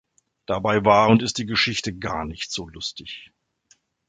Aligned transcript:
Dabei 0.47 0.83
war 0.83 1.09
und 1.11 1.21
ist 1.21 1.37
die 1.37 1.45
Geschichte 1.45 1.93
gar 1.93 2.25
nicht 2.25 2.51
so 2.51 2.67
lustig. 2.67 3.31